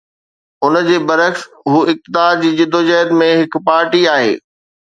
[0.63, 1.43] ان جي برعڪس،
[1.73, 4.37] هو اقتدار جي جدوجهد ۾ هڪ پارٽي آهي.